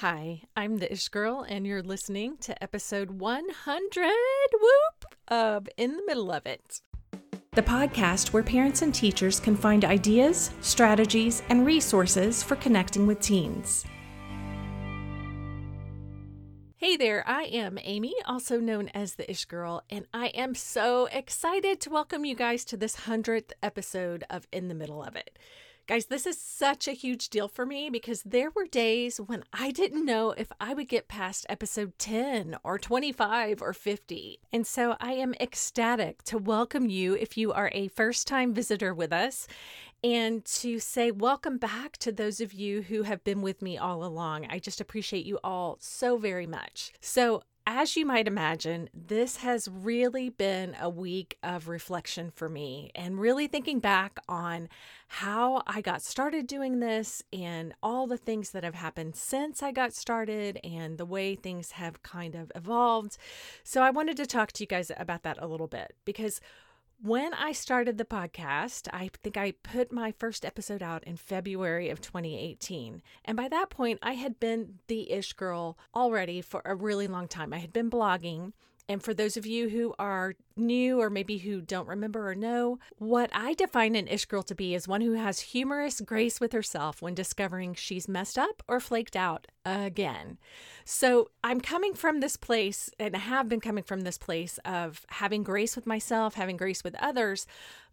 [0.00, 4.10] Hi, I'm the Ish Girl, and you're listening to episode 100
[4.58, 6.80] whoop of In the Middle of It.
[7.52, 13.20] The podcast where parents and teachers can find ideas, strategies, and resources for connecting with
[13.20, 13.84] teens.
[16.78, 21.10] Hey there, I am Amy, also known as the Ish Girl, and I am so
[21.12, 25.38] excited to welcome you guys to this 100th episode of In the Middle of It.
[25.90, 29.72] Guys, this is such a huge deal for me because there were days when I
[29.72, 34.38] didn't know if I would get past episode 10 or 25 or 50.
[34.52, 38.94] And so I am ecstatic to welcome you if you are a first time visitor
[38.94, 39.48] with us
[40.04, 44.04] and to say welcome back to those of you who have been with me all
[44.04, 44.46] along.
[44.48, 46.92] I just appreciate you all so very much.
[47.00, 52.90] So, as you might imagine, this has really been a week of reflection for me
[52.94, 54.68] and really thinking back on
[55.08, 59.72] how I got started doing this and all the things that have happened since I
[59.72, 63.16] got started and the way things have kind of evolved.
[63.62, 66.40] So, I wanted to talk to you guys about that a little bit because
[67.02, 71.88] when I started the podcast, I think I put my first episode out in February
[71.88, 73.02] of 2018.
[73.24, 77.26] And by that point, I had been the ish girl already for a really long
[77.26, 77.54] time.
[77.54, 78.52] I had been blogging
[78.90, 82.80] and for those of you who are new or maybe who don't remember or know,
[82.98, 86.52] what I define an ish girl to be is one who has humorous grace with
[86.52, 90.38] herself when discovering she's messed up or flaked out again.
[90.84, 95.44] So I'm coming from this place and have been coming from this place of having
[95.44, 97.46] grace with myself, having grace with others.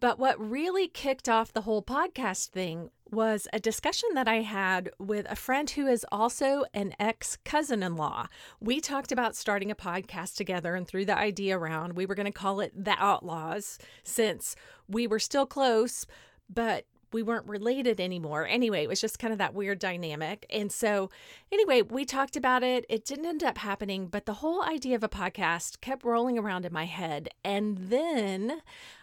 [0.00, 4.90] But what really kicked off the whole podcast thing was a discussion that I had
[4.98, 8.26] with a friend who is also an ex cousin in law.
[8.60, 11.94] We talked about starting a podcast together and threw the idea around.
[11.94, 14.56] We were going to call it The Outlaws since
[14.88, 16.06] we were still close,
[16.52, 18.46] but we weren't related anymore.
[18.46, 20.44] Anyway, it was just kind of that weird dynamic.
[20.50, 21.10] And so,
[21.52, 22.84] anyway, we talked about it.
[22.88, 26.66] It didn't end up happening, but the whole idea of a podcast kept rolling around
[26.66, 27.28] in my head.
[27.44, 28.60] And then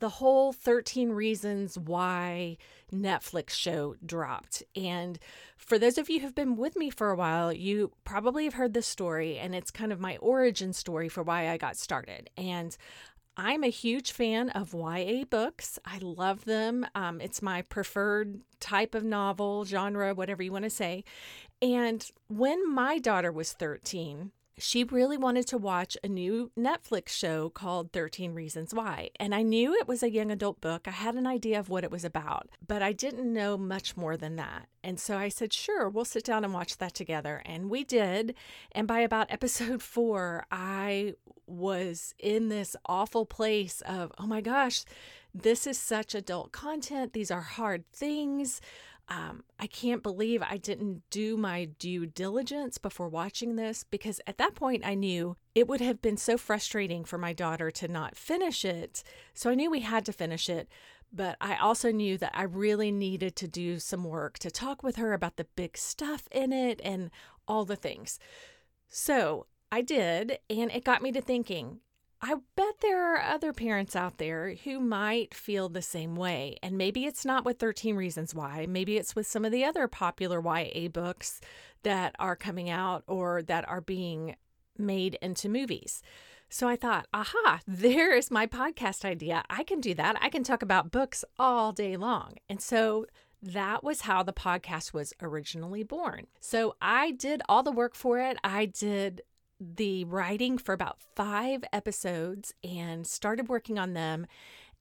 [0.00, 2.58] the whole 13 reasons why
[2.92, 4.62] Netflix show dropped.
[4.76, 5.18] And
[5.56, 8.74] for those of you who've been with me for a while, you probably have heard
[8.74, 12.28] this story, and it's kind of my origin story for why I got started.
[12.36, 12.76] And
[13.36, 15.78] I'm a huge fan of YA books.
[15.84, 16.86] I love them.
[16.94, 21.04] Um, it's my preferred type of novel, genre, whatever you want to say.
[21.60, 27.48] And when my daughter was 13, she really wanted to watch a new Netflix show
[27.48, 29.10] called 13 Reasons Why.
[29.18, 30.86] And I knew it was a young adult book.
[30.86, 34.16] I had an idea of what it was about, but I didn't know much more
[34.16, 34.68] than that.
[34.82, 37.42] And so I said, sure, we'll sit down and watch that together.
[37.44, 38.34] And we did.
[38.72, 41.14] And by about episode four, I
[41.46, 44.84] was in this awful place of, oh my gosh,
[45.34, 47.12] this is such adult content.
[47.12, 48.60] These are hard things
[49.08, 54.38] um, I can't believe I didn't do my due diligence before watching this because at
[54.38, 58.16] that point I knew it would have been so frustrating for my daughter to not
[58.16, 59.02] finish it.
[59.34, 60.68] So I knew we had to finish it.
[61.12, 64.96] But I also knew that I really needed to do some work to talk with
[64.96, 67.10] her about the big stuff in it and
[67.46, 68.18] all the things.
[68.88, 71.80] So I did, and it got me to thinking
[72.22, 76.56] I bet there are other parents out there who might feel the same way.
[76.62, 78.66] And maybe it's not with 13 Reasons Why.
[78.68, 81.40] Maybe it's with some of the other popular YA books
[81.82, 84.36] that are coming out or that are being
[84.78, 86.02] made into movies.
[86.48, 89.42] So I thought, aha, there is my podcast idea.
[89.50, 90.16] I can do that.
[90.20, 92.34] I can talk about books all day long.
[92.48, 93.06] And so
[93.42, 96.28] that was how the podcast was originally born.
[96.40, 98.38] So I did all the work for it.
[98.44, 99.22] I did
[99.76, 104.26] the writing for about five episodes and started working on them.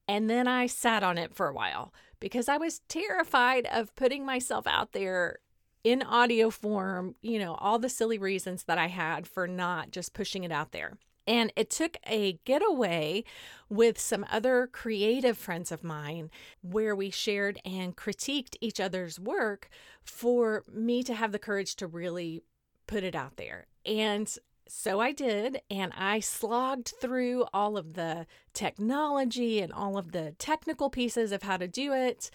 [0.07, 4.25] And then I sat on it for a while because I was terrified of putting
[4.25, 5.37] myself out there
[5.83, 10.13] in audio form, you know, all the silly reasons that I had for not just
[10.13, 10.97] pushing it out there.
[11.25, 13.23] And it took a getaway
[13.69, 16.29] with some other creative friends of mine
[16.61, 19.69] where we shared and critiqued each other's work
[20.03, 22.41] for me to have the courage to really
[22.87, 23.67] put it out there.
[23.85, 24.33] And
[24.67, 30.35] so I did, and I slogged through all of the technology and all of the
[30.39, 32.29] technical pieces of how to do it.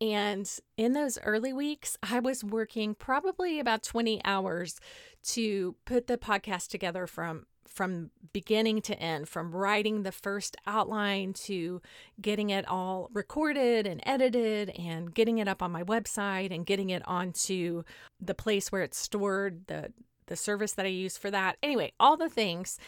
[0.00, 4.80] And in those early weeks, I was working probably about 20 hours
[5.24, 11.32] to put the podcast together from from beginning to end, from writing the first outline
[11.32, 11.82] to
[12.20, 16.90] getting it all recorded and edited and getting it up on my website and getting
[16.90, 17.82] it onto
[18.20, 19.92] the place where it's stored, the
[20.26, 21.56] the service that I use for that.
[21.62, 22.78] Anyway, all the things.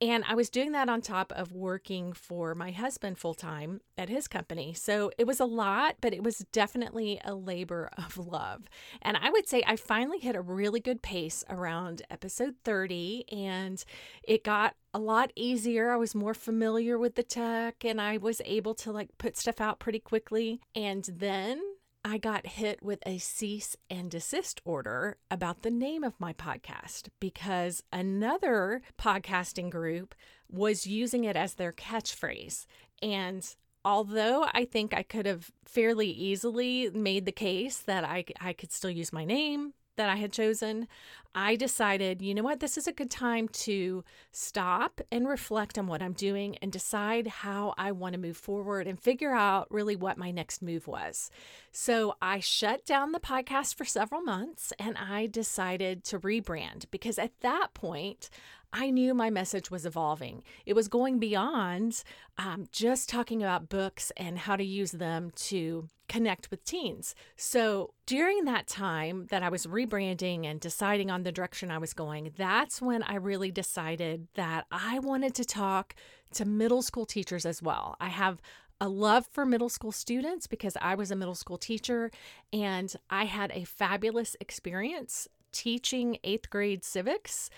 [0.00, 4.08] And I was doing that on top of working for my husband full time at
[4.08, 4.74] his company.
[4.74, 8.64] So it was a lot, but it was definitely a labor of love.
[9.00, 13.84] And I would say I finally hit a really good pace around episode 30, and
[14.24, 15.92] it got a lot easier.
[15.92, 19.60] I was more familiar with the tech and I was able to like put stuff
[19.60, 20.60] out pretty quickly.
[20.74, 21.60] And then
[22.06, 27.08] I got hit with a cease and desist order about the name of my podcast
[27.18, 30.14] because another podcasting group
[30.50, 32.66] was using it as their catchphrase.
[33.02, 33.48] And
[33.86, 38.70] although I think I could have fairly easily made the case that I, I could
[38.70, 40.88] still use my name, that I had chosen,
[41.34, 45.88] I decided, you know what, this is a good time to stop and reflect on
[45.88, 49.96] what I'm doing and decide how I want to move forward and figure out really
[49.96, 51.30] what my next move was.
[51.72, 57.18] So I shut down the podcast for several months and I decided to rebrand because
[57.18, 58.30] at that point,
[58.76, 60.42] I knew my message was evolving.
[60.66, 62.02] It was going beyond
[62.36, 67.14] um, just talking about books and how to use them to connect with teens.
[67.36, 71.94] So during that time that I was rebranding and deciding on the direction I was
[71.94, 75.94] going, that's when I really decided that I wanted to talk
[76.34, 77.96] to middle school teachers as well.
[78.00, 78.42] I have
[78.80, 82.10] a love for middle school students because I was a middle school teacher
[82.52, 87.48] and I had a fabulous experience teaching eighth grade civics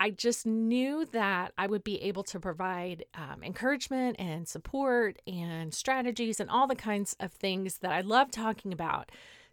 [0.00, 5.72] I just knew that I would be able to provide um, encouragement and support and
[5.72, 9.10] strategies and all the kinds of things that I love talking about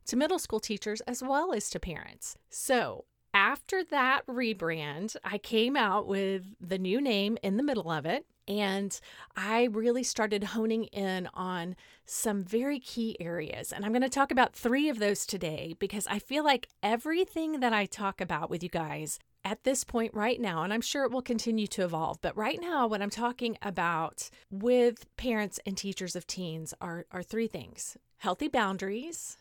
[0.07, 2.37] to middle school teachers as well as to parents.
[2.49, 8.05] So, after that rebrand, I came out with the new name in the middle of
[8.05, 8.25] it.
[8.47, 8.99] And
[9.37, 13.71] I really started honing in on some very key areas.
[13.71, 17.61] And I'm going to talk about three of those today because I feel like everything
[17.61, 21.03] that I talk about with you guys at this point right now, and I'm sure
[21.03, 25.75] it will continue to evolve, but right now, what I'm talking about with parents and
[25.75, 29.37] teachers of teens are, are three things healthy boundaries,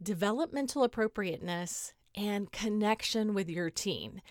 [0.00, 4.22] developmental appropriateness, and connection with your teen.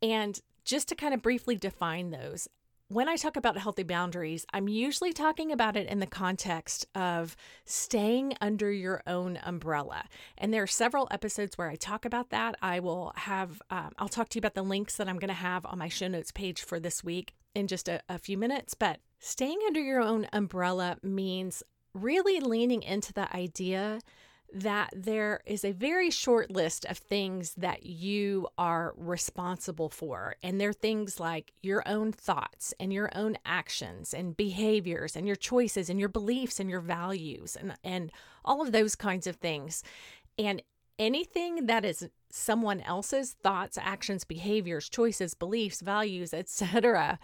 [0.00, 2.48] And just to kind of briefly define those,
[2.88, 7.36] when I talk about healthy boundaries, I'm usually talking about it in the context of
[7.66, 10.04] staying under your own umbrella.
[10.38, 12.56] And there are several episodes where I talk about that.
[12.62, 15.34] I will have, um, I'll talk to you about the links that I'm going to
[15.34, 18.72] have on my show notes page for this week in just a, a few minutes.
[18.72, 21.62] But staying under your own umbrella means
[21.92, 24.00] really leaning into the idea
[24.52, 30.36] that there is a very short list of things that you are responsible for.
[30.42, 35.36] And they're things like your own thoughts and your own actions and behaviors and your
[35.36, 38.10] choices and your beliefs and your values and, and
[38.44, 39.82] all of those kinds of things.
[40.38, 40.62] And
[40.98, 47.18] anything that is someone else's thoughts, actions, behaviors, choices, beliefs, values, etc.,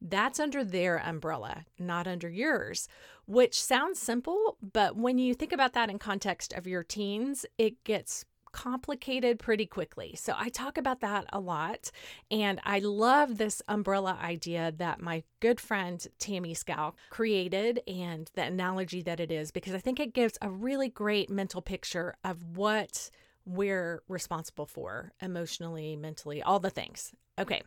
[0.00, 2.88] that's under their umbrella, not under yours,
[3.26, 7.82] which sounds simple, but when you think about that in context of your teens, it
[7.84, 10.14] gets complicated pretty quickly.
[10.16, 11.90] So I talk about that a lot.
[12.30, 18.44] And I love this umbrella idea that my good friend Tammy Scow created and the
[18.44, 22.56] analogy that it is, because I think it gives a really great mental picture of
[22.56, 23.10] what
[23.48, 27.12] we're responsible for emotionally, mentally, all the things.
[27.38, 27.62] Okay,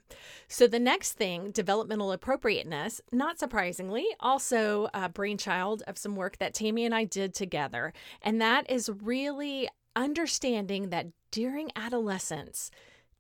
[0.48, 6.54] so the next thing, developmental appropriateness, not surprisingly, also a brainchild of some work that
[6.54, 7.94] Tammy and I did together.
[8.22, 12.70] And that is really understanding that during adolescence,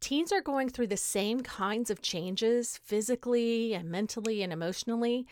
[0.02, 5.26] teens are going through the same kinds of changes physically and mentally and emotionally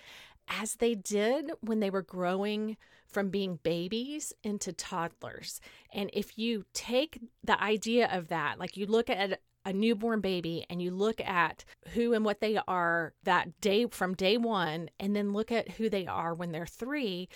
[0.47, 2.77] as they did when they were growing
[3.09, 5.59] from being babies into toddlers.
[5.93, 10.65] And if you take the idea of that, like you look at a newborn baby
[10.69, 15.15] and you look at who and what they are that day from day one, and
[15.15, 17.27] then look at who they are when they're three,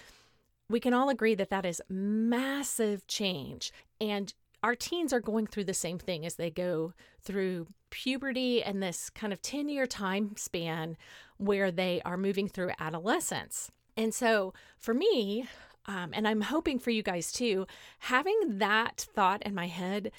[0.69, 3.71] we can all agree that that is massive change.
[3.99, 8.81] And our teens are going through the same thing as they go through puberty and
[8.81, 10.95] this kind of 10 year time span
[11.37, 13.69] where they are moving through adolescence.
[13.95, 15.47] And so for me,
[15.85, 17.67] um, and I'm hoping for you guys too,
[17.99, 20.11] having that thought in my head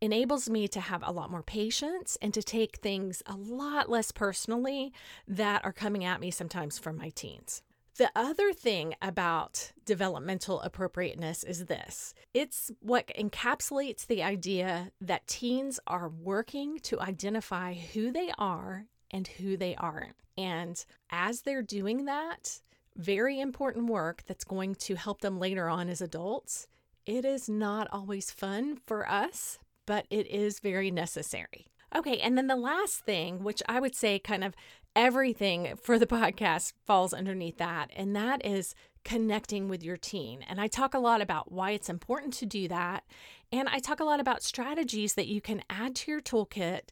[0.00, 4.10] enables me to have a lot more patience and to take things a lot less
[4.10, 4.92] personally
[5.28, 7.62] that are coming at me sometimes from my teens.
[7.98, 15.78] The other thing about developmental appropriateness is this it's what encapsulates the idea that teens
[15.86, 20.16] are working to identify who they are and who they aren't.
[20.38, 22.60] And as they're doing that,
[22.96, 26.66] very important work that's going to help them later on as adults,
[27.06, 31.66] it is not always fun for us but it is very necessary.
[31.94, 34.54] Okay, and then the last thing, which I would say kind of
[34.96, 40.42] everything for the podcast falls underneath that, and that is connecting with your teen.
[40.48, 43.04] And I talk a lot about why it's important to do that.
[43.50, 46.82] And I talk a lot about strategies that you can add to your toolkit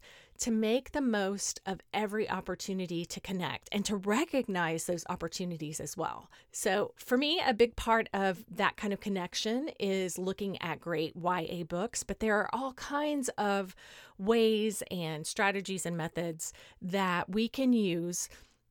[0.41, 5.97] to make the most of every opportunity to connect and to recognize those opportunities as
[5.97, 6.31] well.
[6.51, 11.15] So, for me, a big part of that kind of connection is looking at great
[11.15, 13.77] YA books, but there are all kinds of
[14.19, 18.29] ways and strategies and methods that we can use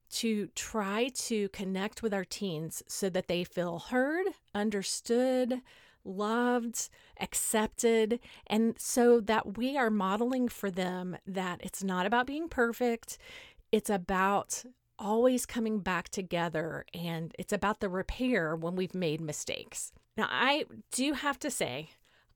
[0.10, 5.62] to try to connect with our teens so that they feel heard, understood,
[6.04, 6.90] loved,
[7.20, 13.18] accepted, and so that we are modeling for them that it's not about being perfect,
[13.72, 14.64] it's about
[14.98, 19.92] always coming back together and it's about the repair when we've made mistakes.
[20.18, 21.90] Now, I do have to say,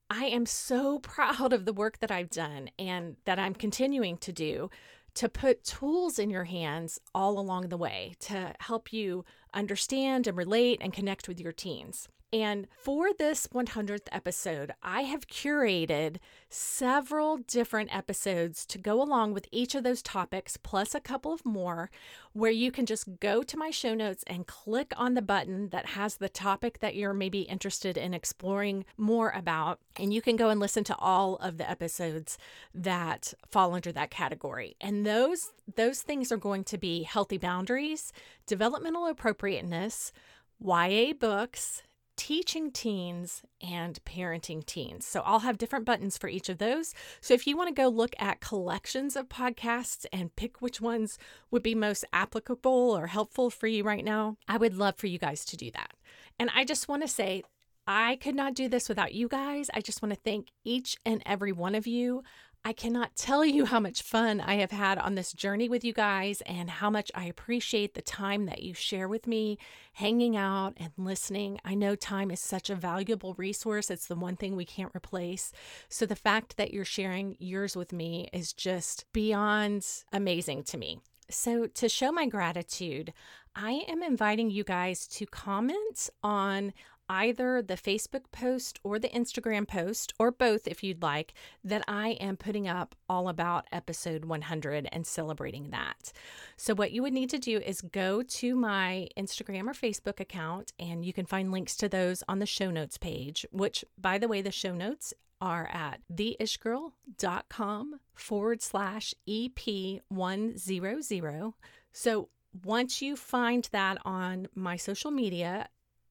[0.10, 4.32] I am so proud of the work that I've done and that I'm continuing to
[4.32, 4.70] do
[5.16, 10.36] to put tools in your hands all along the way to help you understand and
[10.36, 12.08] relate and connect with your teens.
[12.34, 16.18] And for this 100th episode, I have curated
[16.50, 21.46] several different episodes to go along with each of those topics, plus a couple of
[21.46, 21.92] more,
[22.32, 25.90] where you can just go to my show notes and click on the button that
[25.90, 29.78] has the topic that you're maybe interested in exploring more about.
[29.96, 32.40] And you can go and listen to all of the episodes
[32.74, 34.76] that fall under that category.
[34.82, 38.12] And those, those things are going to be healthy boundaries,
[38.48, 40.12] developmental appropriateness,
[40.60, 41.84] YA books,
[42.16, 45.06] teaching teens and parenting teens.
[45.06, 46.94] So I'll have different buttons for each of those.
[47.22, 51.18] So if you want to go look at collections of podcasts and pick which ones
[51.52, 55.18] would be most applicable or helpful for you right now, I would love for you
[55.18, 55.92] guys to do that.
[56.40, 57.44] And I just want to say,
[57.86, 59.70] I could not do this without you guys.
[59.74, 62.24] I just want to thank each and every one of you.
[62.66, 65.92] I cannot tell you how much fun I have had on this journey with you
[65.92, 69.58] guys and how much I appreciate the time that you share with me,
[69.92, 71.60] hanging out and listening.
[71.66, 75.52] I know time is such a valuable resource, it's the one thing we can't replace.
[75.90, 81.00] So the fact that you're sharing yours with me is just beyond amazing to me.
[81.30, 83.14] So, to show my gratitude,
[83.56, 86.74] I am inviting you guys to comment on
[87.10, 91.34] either the Facebook post or the Instagram post, or both if you'd like,
[91.64, 96.12] that I am putting up all about episode 100 and celebrating that.
[96.58, 100.74] So, what you would need to do is go to my Instagram or Facebook account,
[100.80, 104.28] and you can find links to those on the show notes page, which, by the
[104.28, 111.54] way, the show notes are at theishgirl.com forward slash EP100.
[111.92, 112.30] So,
[112.64, 115.68] once you find that on my social media,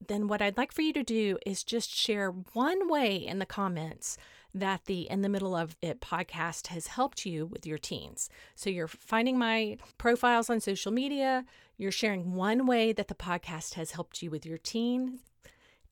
[0.07, 3.45] then what I'd like for you to do is just share one way in the
[3.45, 4.17] comments
[4.53, 8.29] that the In the Middle of It podcast has helped you with your teens.
[8.55, 11.45] So you're finding my profiles on social media,
[11.77, 15.19] you're sharing one way that the podcast has helped you with your teen.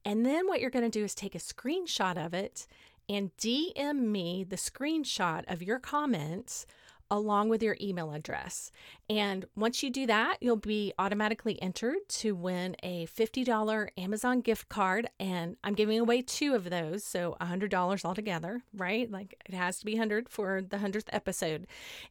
[0.05, 2.67] And then what you're going to do is take a screenshot of it
[3.09, 6.65] and DM me the screenshot of your comments
[7.11, 8.71] along with your email address.
[9.09, 14.69] And once you do that, you'll be automatically entered to win a $50 Amazon gift
[14.69, 15.09] card.
[15.19, 19.11] And I'm giving away two of those, so $100 altogether, right?
[19.11, 21.67] Like it has to be 100 for the 100th episode.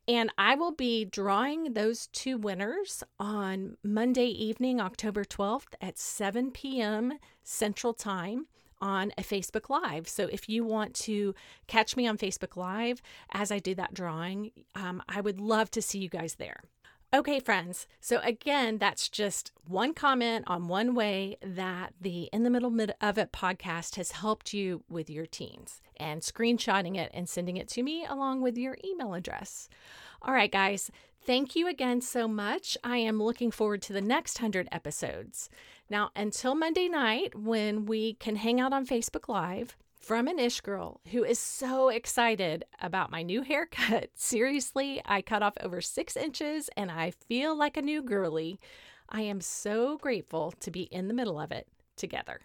[0.07, 6.51] And I will be drawing those two winners on Monday evening, October 12th at 7
[6.51, 7.15] p.m.
[7.43, 8.47] Central Time
[8.81, 10.09] on a Facebook Live.
[10.09, 11.35] So if you want to
[11.67, 15.83] catch me on Facebook Live as I do that drawing, um, I would love to
[15.83, 16.63] see you guys there.
[17.13, 17.89] Okay, friends.
[18.01, 23.19] So, again, that's just one comment on one way that the In the Middle of
[23.19, 27.83] It podcast has helped you with your teens and screenshotting it and sending it to
[27.83, 29.69] me along with your email address.
[30.23, 30.89] All right, guys.
[31.23, 32.79] Thank you again so much.
[32.85, 35.51] I am looking forward to the next 100 episodes.
[35.91, 40.61] Now, until Monday night, when we can hang out on Facebook Live, from an ish
[40.61, 44.11] girl who is so excited about my new haircut.
[44.15, 48.61] Seriously, I cut off over six inches and I feel like a new girly.
[49.09, 51.67] I am so grateful to be in the middle of it
[51.97, 52.41] together.